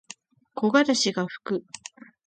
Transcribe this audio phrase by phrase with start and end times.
[0.55, 1.63] 木枯らしがふく。